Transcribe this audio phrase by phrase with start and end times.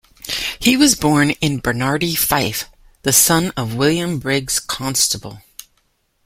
[0.59, 2.65] He was born in Benarty, Fife,
[3.03, 5.43] the son of William Briggs Constable.